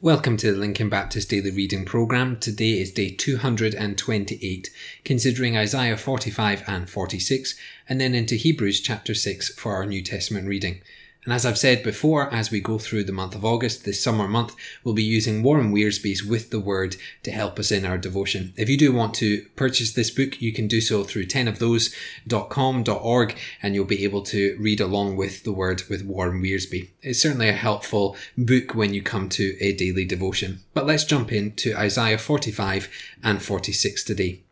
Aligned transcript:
Welcome 0.00 0.36
to 0.36 0.52
the 0.52 0.58
Lincoln 0.58 0.88
Baptist 0.88 1.28
Daily 1.28 1.50
Reading 1.50 1.84
Program. 1.84 2.38
Today 2.38 2.78
is 2.78 2.92
day 2.92 3.10
228, 3.10 4.70
considering 5.04 5.56
Isaiah 5.56 5.96
45 5.96 6.62
and 6.68 6.88
46, 6.88 7.56
and 7.88 8.00
then 8.00 8.14
into 8.14 8.36
Hebrews 8.36 8.80
chapter 8.80 9.12
6 9.12 9.54
for 9.56 9.74
our 9.74 9.84
New 9.86 10.00
Testament 10.00 10.46
reading. 10.46 10.82
And 11.28 11.34
as 11.34 11.44
I've 11.44 11.58
said 11.58 11.82
before, 11.82 12.32
as 12.32 12.50
we 12.50 12.58
go 12.58 12.78
through 12.78 13.04
the 13.04 13.12
month 13.12 13.34
of 13.34 13.44
August, 13.44 13.84
this 13.84 14.02
summer 14.02 14.26
month, 14.26 14.56
we'll 14.82 14.94
be 14.94 15.02
using 15.02 15.42
Warren 15.42 15.74
Wiersbe's 15.74 16.24
With 16.24 16.48
the 16.48 16.58
Word 16.58 16.96
to 17.22 17.30
help 17.30 17.58
us 17.58 17.70
in 17.70 17.84
our 17.84 17.98
devotion. 17.98 18.54
If 18.56 18.70
you 18.70 18.78
do 18.78 18.94
want 18.94 19.12
to 19.16 19.44
purchase 19.54 19.92
this 19.92 20.10
book, 20.10 20.40
you 20.40 20.54
can 20.54 20.68
do 20.68 20.80
so 20.80 21.04
through 21.04 21.26
10ofthose.com.org 21.26 23.36
and 23.60 23.74
you'll 23.74 23.84
be 23.84 24.04
able 24.04 24.22
to 24.22 24.56
read 24.58 24.80
along 24.80 25.18
with 25.18 25.44
the 25.44 25.52
Word 25.52 25.82
with 25.90 26.02
Warren 26.02 26.40
Wiersbe. 26.40 26.88
It's 27.02 27.20
certainly 27.20 27.50
a 27.50 27.52
helpful 27.52 28.16
book 28.38 28.74
when 28.74 28.94
you 28.94 29.02
come 29.02 29.28
to 29.28 29.54
a 29.60 29.74
daily 29.74 30.06
devotion. 30.06 30.60
But 30.72 30.86
let's 30.86 31.04
jump 31.04 31.30
into 31.30 31.76
Isaiah 31.76 32.16
45 32.16 32.88
and 33.22 33.42
46 33.42 34.02
today. 34.02 34.44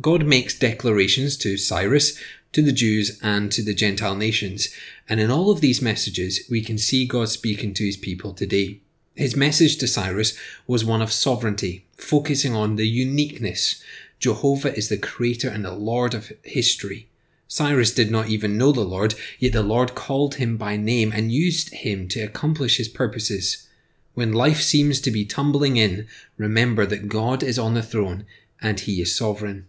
God 0.00 0.24
makes 0.24 0.58
declarations 0.58 1.36
to 1.38 1.56
Cyrus 1.56 2.18
to 2.52 2.62
the 2.62 2.72
Jews 2.72 3.18
and 3.22 3.52
to 3.52 3.62
the 3.62 3.74
Gentile 3.74 4.14
nations. 4.14 4.68
And 5.08 5.20
in 5.20 5.30
all 5.30 5.50
of 5.50 5.60
these 5.60 5.82
messages, 5.82 6.40
we 6.50 6.62
can 6.62 6.78
see 6.78 7.06
God 7.06 7.28
speaking 7.28 7.74
to 7.74 7.84
his 7.84 7.96
people 7.96 8.32
today. 8.32 8.80
His 9.14 9.36
message 9.36 9.76
to 9.78 9.88
Cyrus 9.88 10.38
was 10.66 10.84
one 10.84 11.02
of 11.02 11.12
sovereignty, 11.12 11.86
focusing 11.96 12.54
on 12.54 12.76
the 12.76 12.86
uniqueness. 12.86 13.82
Jehovah 14.18 14.76
is 14.76 14.88
the 14.88 14.98
creator 14.98 15.48
and 15.48 15.64
the 15.64 15.72
Lord 15.72 16.14
of 16.14 16.32
history. 16.42 17.08
Cyrus 17.48 17.92
did 17.92 18.10
not 18.10 18.28
even 18.28 18.58
know 18.58 18.72
the 18.72 18.82
Lord, 18.82 19.14
yet 19.38 19.52
the 19.52 19.62
Lord 19.62 19.94
called 19.94 20.34
him 20.34 20.56
by 20.56 20.76
name 20.76 21.12
and 21.12 21.32
used 21.32 21.72
him 21.72 22.06
to 22.08 22.20
accomplish 22.20 22.76
his 22.76 22.88
purposes. 22.88 23.66
When 24.14 24.32
life 24.32 24.60
seems 24.60 25.00
to 25.02 25.12
be 25.12 25.24
tumbling 25.24 25.76
in, 25.76 26.08
remember 26.36 26.84
that 26.86 27.08
God 27.08 27.42
is 27.44 27.58
on 27.58 27.74
the 27.74 27.82
throne 27.82 28.26
and 28.60 28.80
he 28.80 29.00
is 29.00 29.16
sovereign. 29.16 29.67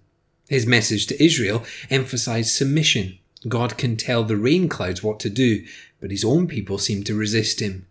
His 0.50 0.66
message 0.66 1.06
to 1.08 1.24
Israel 1.24 1.64
emphasized 1.92 2.50
submission. 2.50 3.20
God 3.48 3.78
can 3.78 3.96
tell 3.96 4.24
the 4.24 4.36
rain 4.36 4.68
clouds 4.68 5.04
what 5.04 5.20
to 5.22 5.30
do, 5.30 5.64
but 6.02 6.10
his 6.10 6.26
own 6.26 6.48
people 6.48 6.80
seem 6.80 7.04
to 7.04 7.16
resist 7.16 7.62
him. 7.62 7.86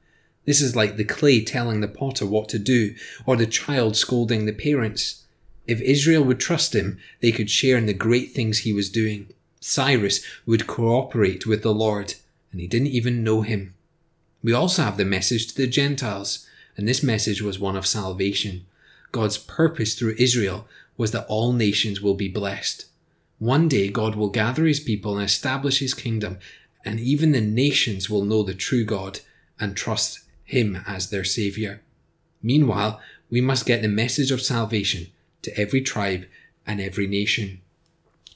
This 0.44 0.60
is 0.60 0.74
like 0.74 0.96
the 0.96 1.04
clay 1.04 1.44
telling 1.44 1.80
the 1.80 1.88
potter 1.88 2.26
what 2.26 2.48
to 2.48 2.58
do, 2.58 2.96
or 3.24 3.36
the 3.36 3.46
child 3.46 3.96
scolding 3.96 4.44
the 4.44 4.52
parents. 4.52 5.22
If 5.68 5.80
Israel 5.82 6.24
would 6.24 6.40
trust 6.40 6.74
him, 6.74 6.98
they 7.20 7.30
could 7.30 7.48
share 7.48 7.76
in 7.76 7.86
the 7.86 7.94
great 7.94 8.32
things 8.32 8.58
he 8.58 8.72
was 8.72 8.90
doing. 8.90 9.28
Cyrus 9.60 10.24
would 10.44 10.66
cooperate 10.66 11.46
with 11.46 11.62
the 11.62 11.74
Lord, 11.74 12.14
and 12.50 12.60
he 12.60 12.66
didn't 12.66 12.88
even 12.88 13.22
know 13.22 13.42
him. 13.42 13.74
We 14.42 14.52
also 14.52 14.82
have 14.82 14.96
the 14.96 15.04
message 15.04 15.46
to 15.48 15.56
the 15.56 15.66
Gentiles, 15.68 16.44
and 16.76 16.88
this 16.88 17.04
message 17.04 17.40
was 17.40 17.58
one 17.58 17.76
of 17.76 17.86
salvation. 17.86 18.66
God's 19.12 19.38
purpose 19.38 19.94
through 19.94 20.16
Israel 20.18 20.66
was 20.98 21.12
that 21.12 21.24
all 21.28 21.54
nations 21.54 22.02
will 22.02 22.14
be 22.14 22.28
blessed. 22.28 22.84
One 23.38 23.68
day 23.68 23.88
God 23.88 24.16
will 24.16 24.28
gather 24.28 24.66
his 24.66 24.80
people 24.80 25.16
and 25.16 25.24
establish 25.24 25.78
his 25.78 25.94
kingdom, 25.94 26.38
and 26.84 27.00
even 27.00 27.32
the 27.32 27.40
nations 27.40 28.10
will 28.10 28.24
know 28.24 28.42
the 28.42 28.52
true 28.52 28.84
God 28.84 29.20
and 29.58 29.74
trust 29.74 30.20
him 30.44 30.82
as 30.86 31.08
their 31.08 31.24
Saviour. 31.24 31.80
Meanwhile, 32.42 33.00
we 33.30 33.40
must 33.40 33.66
get 33.66 33.80
the 33.80 33.88
message 33.88 34.30
of 34.30 34.42
salvation 34.42 35.06
to 35.42 35.58
every 35.58 35.80
tribe 35.80 36.26
and 36.66 36.80
every 36.80 37.06
nation. 37.06 37.60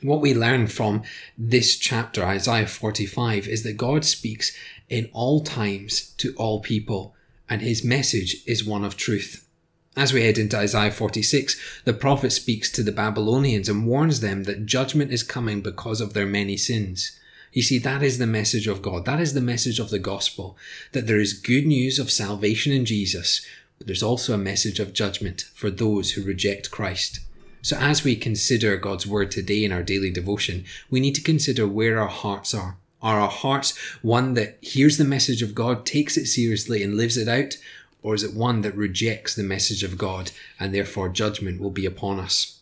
What 0.03 0.21
we 0.21 0.35
learn 0.35 0.67
from 0.67 1.03
this 1.39 1.77
chapter, 1.77 2.25
Isaiah 2.25 2.67
45, 2.67 3.47
is 3.47 3.63
that 3.63 3.77
God 3.77 4.05
speaks 4.05 4.57
in 4.89 5.09
all 5.13 5.43
times 5.43 6.11
to 6.19 6.35
all 6.37 6.61
people, 6.61 7.15
and 7.49 7.61
his 7.61 7.85
message 7.85 8.43
is 8.47 8.65
one 8.65 8.85
of 8.85 8.97
truth. 8.97 9.49
As 9.95 10.13
we 10.15 10.23
head 10.23 10.39
into 10.39 10.57
Isaiah 10.57 10.91
46, 10.91 11.83
the 11.85 11.93
prophet 11.93 12.31
speaks 12.31 12.73
to 12.73 12.83
the 12.83 12.93
Babylonians 12.93 13.69
and 13.69 13.87
warns 13.87 14.21
them 14.21 14.45
that 14.45 14.65
judgment 14.65 15.13
is 15.13 15.23
coming 15.23 15.61
because 15.61 16.01
of 16.01 16.15
their 16.15 16.27
many 16.27 16.57
sins. 16.57 17.19
You 17.53 17.61
see, 17.61 17.79
that 17.81 18.03
is 18.03 18.17
the 18.17 18.27
message 18.27 18.67
of 18.67 18.81
God. 18.81 19.05
That 19.05 19.21
is 19.21 19.35
the 19.35 19.43
message 19.43 19.79
of 19.79 19.91
the 19.91 19.99
gospel, 19.99 20.57
that 20.93 21.07
there 21.07 21.21
is 21.21 21.35
good 21.35 21.67
news 21.67 21.99
of 21.99 22.11
salvation 22.11 22.73
in 22.73 22.87
Jesus, 22.87 23.45
but 23.77 23.87
there's 23.87 24.03
also 24.03 24.33
a 24.33 24.39
message 24.39 24.81
of 24.81 24.95
judgment 24.95 25.43
for 25.55 25.71
those 25.71 26.13
who 26.13 26.23
reject 26.23 26.71
Christ. 26.71 27.21
So 27.61 27.77
as 27.77 28.03
we 28.03 28.17
consider 28.17 28.79
God's 28.79 29.07
word 29.07 29.31
today 29.31 29.63
in 29.63 29.73
our 29.73 29.83
daily 29.83 30.11
devotion, 30.11 30.65
we 30.91 31.01
need 31.01 31.15
to 31.17 31.23
consider 31.23 31.69
where 31.69 32.01
our 32.01 32.09
hearts 32.09 32.55
are. 32.55 32.79
Are 33.03 33.21
our 33.21 33.31
hearts 33.31 33.77
one 34.01 34.35
that 34.35 34.57
hears 34.63 34.97
the 34.97 35.05
message 35.05 35.43
of 35.43 35.55
God, 35.55 35.85
takes 35.85 36.17
it 36.17 36.27
seriously 36.27 36.83
and 36.83 36.97
lives 36.97 37.19
it 37.19 37.29
out? 37.29 37.59
Or 38.03 38.15
is 38.15 38.25
it 38.25 38.35
one 38.35 38.63
that 38.63 38.77
rejects 38.77 39.35
the 39.35 39.43
message 39.43 39.83
of 39.83 39.99
God 39.99 40.33
and 40.59 40.75
therefore 40.75 41.09
judgment 41.09 41.61
will 41.61 41.71
be 41.71 41.87
upon 41.87 42.19
us? 42.19 42.59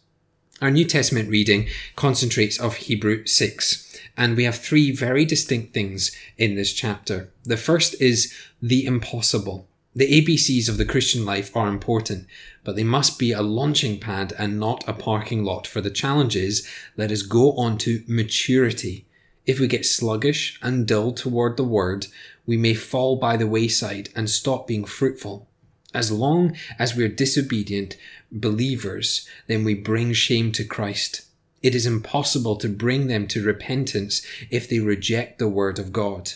Our 0.60 0.70
New 0.70 0.84
Testament 0.84 1.30
reading 1.30 1.68
concentrates 1.96 2.60
of 2.60 2.76
Hebrew 2.76 3.24
6, 3.24 3.98
and 4.14 4.36
we 4.36 4.44
have 4.44 4.56
three 4.56 4.92
very 4.92 5.24
distinct 5.24 5.72
things 5.72 6.14
in 6.36 6.54
this 6.54 6.74
chapter. 6.74 7.30
The 7.44 7.56
first 7.56 7.98
is 7.98 8.34
the 8.60 8.84
impossible. 8.84 9.66
The 9.96 10.20
ABCs 10.20 10.68
of 10.68 10.76
the 10.76 10.84
Christian 10.84 11.24
life 11.24 11.56
are 11.56 11.66
important, 11.66 12.26
but 12.62 12.76
they 12.76 12.84
must 12.84 13.18
be 13.18 13.32
a 13.32 13.40
launching 13.40 13.98
pad 13.98 14.34
and 14.38 14.60
not 14.60 14.86
a 14.86 14.92
parking 14.92 15.44
lot 15.44 15.66
for 15.66 15.80
the 15.80 15.90
challenges. 15.90 16.68
Let 16.94 17.10
us 17.10 17.22
go 17.22 17.52
on 17.52 17.78
to 17.78 18.04
maturity. 18.06 19.06
If 19.46 19.58
we 19.58 19.66
get 19.66 19.86
sluggish 19.86 20.58
and 20.62 20.86
dull 20.86 21.12
toward 21.12 21.56
the 21.56 21.64
word, 21.64 22.06
we 22.46 22.56
may 22.56 22.74
fall 22.74 23.16
by 23.16 23.36
the 23.36 23.46
wayside 23.46 24.10
and 24.14 24.28
stop 24.28 24.66
being 24.66 24.84
fruitful. 24.84 25.48
As 25.92 26.12
long 26.12 26.56
as 26.78 26.94
we 26.94 27.04
are 27.04 27.08
disobedient 27.08 27.96
believers, 28.30 29.28
then 29.46 29.64
we 29.64 29.74
bring 29.74 30.12
shame 30.12 30.52
to 30.52 30.64
Christ. 30.64 31.22
It 31.62 31.74
is 31.74 31.84
impossible 31.84 32.56
to 32.56 32.68
bring 32.68 33.08
them 33.08 33.26
to 33.28 33.44
repentance 33.44 34.22
if 34.50 34.68
they 34.68 34.78
reject 34.78 35.38
the 35.38 35.48
word 35.48 35.78
of 35.78 35.92
God. 35.92 36.32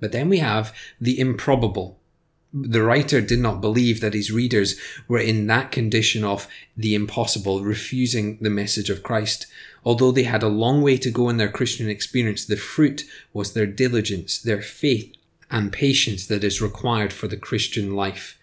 But 0.00 0.12
then 0.12 0.28
we 0.28 0.38
have 0.38 0.74
the 1.00 1.18
improbable. 1.18 2.00
The 2.58 2.82
writer 2.82 3.20
did 3.20 3.40
not 3.40 3.60
believe 3.60 4.00
that 4.00 4.14
his 4.14 4.32
readers 4.32 4.80
were 5.08 5.18
in 5.18 5.46
that 5.48 5.70
condition 5.70 6.24
of 6.24 6.48
the 6.74 6.94
impossible, 6.94 7.62
refusing 7.62 8.38
the 8.40 8.48
message 8.48 8.88
of 8.88 9.02
Christ. 9.02 9.46
Although 9.84 10.10
they 10.10 10.22
had 10.22 10.42
a 10.42 10.48
long 10.48 10.80
way 10.80 10.96
to 10.98 11.10
go 11.10 11.28
in 11.28 11.36
their 11.36 11.50
Christian 11.50 11.90
experience, 11.90 12.46
the 12.46 12.56
fruit 12.56 13.04
was 13.34 13.52
their 13.52 13.66
diligence, 13.66 14.38
their 14.38 14.62
faith, 14.62 15.12
and 15.50 15.70
patience 15.70 16.26
that 16.28 16.42
is 16.42 16.62
required 16.62 17.12
for 17.12 17.28
the 17.28 17.36
Christian 17.36 17.94
life. 17.94 18.38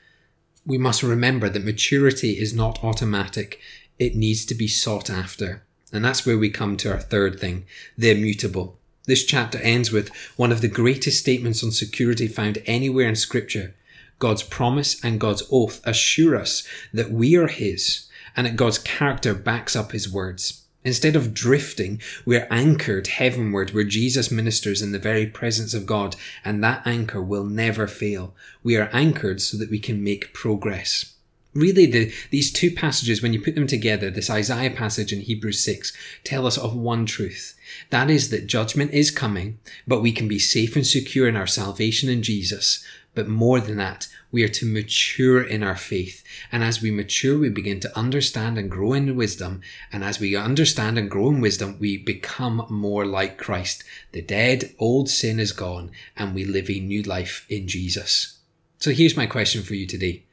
We 0.64 0.78
must 0.78 1.02
remember 1.02 1.50
that 1.50 1.66
maturity 1.66 2.40
is 2.40 2.54
not 2.54 2.84
automatic, 2.84 3.60
it 3.98 4.16
needs 4.16 4.46
to 4.46 4.54
be 4.54 4.68
sought 4.68 5.10
after. 5.10 5.64
And 5.92 6.06
that's 6.06 6.26
where 6.26 6.38
we 6.38 6.52
come 6.52 6.78
to 6.78 6.92
our 6.92 7.00
third 7.00 7.40
thing 7.40 7.66
the 7.98 8.12
immutable. 8.12 8.78
This 9.06 9.26
chapter 9.26 9.58
ends 9.58 9.92
with 9.92 10.10
one 10.38 10.52
of 10.52 10.62
the 10.62 10.68
greatest 10.68 11.20
statements 11.20 11.64
on 11.64 11.72
security 11.72 12.28
found 12.28 12.62
anywhere 12.68 13.10
in 13.10 13.16
Scripture. 13.16 13.74
God's 14.20 14.44
promise 14.44 15.04
and 15.04 15.20
God's 15.20 15.44
oath 15.52 15.82
assure 15.86 16.36
us 16.36 16.68
that 16.94 17.12
we 17.12 17.36
are 17.36 17.48
His 17.48 18.08
and 18.36 18.48
that 18.48 18.56
God's 18.56 18.78
character 18.78 19.34
backs 19.34 19.76
up 19.76 19.92
His 19.92 20.12
words. 20.12 20.64
Instead 20.86 21.16
of 21.16 21.34
drifting, 21.34 22.02
we're 22.26 22.48
anchored 22.52 23.08
heavenward 23.08 23.72
where 23.72 23.86
Jesus 23.86 24.32
ministers 24.32 24.82
in 24.82 24.92
the 24.92 25.00
very 25.00 25.26
presence 25.26 25.74
of 25.74 25.86
God, 25.86 26.16
and 26.44 26.62
that 26.62 26.86
anchor 26.86 27.22
will 27.22 27.46
never 27.46 27.88
fail. 27.88 28.36
We 28.64 28.76
are 28.76 28.90
anchored 28.92 29.42
so 29.42 29.58
that 29.58 29.70
we 29.70 29.80
can 29.80 30.04
make 30.04 30.34
progress. 30.34 31.14
Really, 31.54 31.86
the, 31.86 32.12
these 32.32 32.52
two 32.52 32.72
passages, 32.72 33.22
when 33.22 33.32
you 33.32 33.40
put 33.40 33.56
them 33.56 33.68
together, 33.68 34.10
this 34.10 34.30
Isaiah 34.30 34.72
passage 34.72 35.14
and 35.14 35.22
Hebrews 35.22 35.64
6, 35.64 35.94
tell 36.24 36.48
us 36.48 36.58
of 36.58 36.76
one 36.76 37.06
truth. 37.06 37.56
That 37.92 38.10
is 38.10 38.30
that 38.32 38.48
judgment 38.48 38.92
is 38.92 39.12
coming, 39.12 39.60
but 39.88 40.02
we 40.02 40.12
can 40.12 40.28
be 40.28 40.40
safe 40.40 40.76
and 40.76 40.86
secure 40.86 41.28
in 41.28 41.36
our 41.36 41.48
salvation 41.48 42.10
in 42.10 42.24
Jesus. 42.24 42.84
But 43.16 43.28
more 43.28 43.60
than 43.60 43.78
that, 43.78 44.08
we 44.32 44.44
are 44.44 44.50
to 44.50 44.66
mature 44.66 45.42
in 45.42 45.62
our 45.62 45.76
faith. 45.76 46.24
And 46.52 46.64
as 46.64 46.82
we 46.82 46.90
mature, 46.90 47.38
we 47.38 47.50
begin 47.50 47.80
to 47.82 47.98
understand 47.98 48.58
and 48.58 48.72
grow 48.72 48.94
in 48.94 49.16
wisdom. 49.16 49.62
And 49.92 50.04
as 50.04 50.20
we 50.20 50.36
understand 50.36 50.98
and 50.98 51.12
grow 51.12 51.30
in 51.30 51.40
wisdom, 51.40 51.78
we 51.80 51.98
become 51.98 52.66
more 52.70 53.06
like 53.06 53.38
Christ. 53.38 53.84
The 54.14 54.24
dead, 54.24 54.74
old 54.80 55.10
sin 55.10 55.40
is 55.40 55.52
gone, 55.52 55.92
and 56.18 56.34
we 56.34 56.44
live 56.44 56.70
a 56.70 56.80
new 56.80 57.04
life 57.04 57.46
in 57.50 57.68
Jesus. 57.68 58.40
So 58.80 58.92
here's 58.92 59.16
my 59.16 59.28
question 59.28 59.62
for 59.62 59.76
you 59.76 59.86
today. 59.86 60.24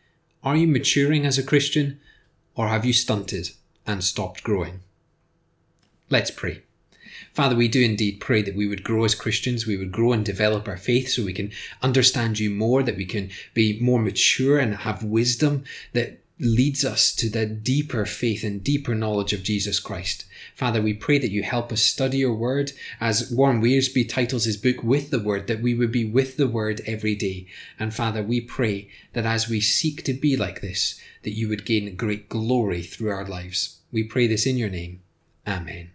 Are 0.43 0.57
you 0.57 0.67
maturing 0.67 1.27
as 1.27 1.37
a 1.37 1.43
Christian, 1.43 2.01
or 2.55 2.69
have 2.69 2.87
you 2.87 2.95
stunted 2.95 3.51
and 3.87 4.03
stopped 4.03 4.43
growing? 4.43 4.81
Let's 6.09 6.31
pray. 6.31 6.63
Father, 7.33 7.57
we 7.57 7.69
do 7.69 7.83
indeed 7.83 8.21
pray 8.21 8.43
that 8.43 8.57
we 8.57 8.67
would 8.67 8.85
grow 8.85 9.05
as 9.05 9.15
Christians, 9.15 9.67
we 9.67 9.77
would 9.77 9.93
grow 9.93 10.13
and 10.13 10.25
develop 10.25 10.69
our 10.69 10.77
faith 10.77 11.09
so 11.09 11.25
we 11.25 11.33
can 11.33 11.53
understand 11.83 12.39
you 12.39 12.51
more, 12.51 12.83
that 12.83 12.97
we 12.97 13.07
can 13.07 13.31
be 13.55 13.79
more 13.81 14.01
mature 14.01 14.59
and 14.59 14.75
have 14.75 15.03
wisdom, 15.05 15.65
that 15.93 16.21
leads 16.41 16.85
us 16.87 17.15
to 17.15 17.29
the 17.29 17.45
deeper 17.45 18.07
faith 18.07 18.43
and 18.43 18.65
deeper 18.65 18.95
knowledge 18.95 19.35
of 19.35 19.43
Jesus 19.43 19.79
Christ. 19.79 20.25
Father, 20.55 20.81
we 20.81 20.95
pray 20.95 21.19
that 21.19 21.31
you 21.31 21.43
help 21.43 21.71
us 21.71 21.83
study 21.83 22.19
your 22.19 22.35
word, 22.35 22.73
as 22.99 23.31
Warren 23.31 23.61
Wiersbe 23.61 24.09
titles 24.09 24.45
his 24.45 24.57
book 24.57 24.83
With 24.83 25.11
the 25.11 25.21
Word, 25.21 25.47
that 25.49 25.61
we 25.61 25.75
would 25.75 25.93
be 25.93 26.11
with 26.11 26.39
the 26.39 26.49
word 26.49 26.81
every 26.87 27.15
day. 27.15 27.47
And 27.79 27.95
Father, 27.95 28.23
we 28.23 28.41
pray 28.41 28.89
that 29.13 29.27
as 29.27 29.49
we 29.49 29.61
seek 29.61 30.03
to 30.05 30.15
be 30.15 30.37
like 30.37 30.63
this, 30.63 30.99
that 31.23 31.37
you 31.37 31.49
would 31.49 31.67
gain 31.67 31.95
great 31.97 32.31
glory 32.31 32.83
through 32.83 33.11
our 33.11 33.27
lives. 33.27 33.81
We 33.93 34.05
pray 34.05 34.27
this 34.27 34.47
in 34.47 34.57
your 34.57 34.71
name. 34.71 35.03
Amen. 35.47 35.91